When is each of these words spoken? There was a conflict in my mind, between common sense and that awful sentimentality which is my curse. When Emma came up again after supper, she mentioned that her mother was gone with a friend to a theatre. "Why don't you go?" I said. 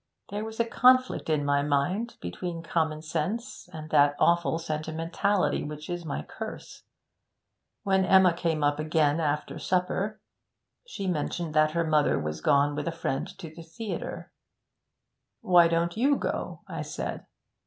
There 0.31 0.43
was 0.43 0.59
a 0.59 0.65
conflict 0.65 1.29
in 1.29 1.45
my 1.45 1.61
mind, 1.61 2.17
between 2.21 2.63
common 2.63 3.03
sense 3.03 3.69
and 3.71 3.91
that 3.91 4.15
awful 4.19 4.57
sentimentality 4.57 5.63
which 5.63 5.91
is 5.91 6.05
my 6.05 6.23
curse. 6.23 6.81
When 7.83 8.03
Emma 8.03 8.33
came 8.33 8.63
up 8.63 8.79
again 8.79 9.19
after 9.19 9.59
supper, 9.59 10.19
she 10.87 11.05
mentioned 11.05 11.53
that 11.53 11.73
her 11.73 11.83
mother 11.85 12.17
was 12.19 12.41
gone 12.41 12.73
with 12.73 12.87
a 12.87 12.91
friend 12.91 13.27
to 13.37 13.55
a 13.59 13.61
theatre. 13.63 14.31
"Why 15.41 15.67
don't 15.67 15.95
you 15.95 16.15
go?" 16.15 16.61
I 16.67 16.81
said. 16.81 17.27